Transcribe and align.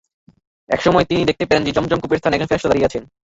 এমন 0.69 0.81
সময় 0.81 1.05
তিনি 1.05 1.21
দেখতে 1.25 1.43
পেলেন 1.45 1.63
যে, 1.63 1.71
যমযম 1.71 1.99
কূপের 2.01 2.19
স্থানে 2.19 2.35
একজন 2.35 2.49
ফেরেশতা 2.49 2.69
দাঁড়িয়ে 2.69 2.87
আছেন। 2.89 3.03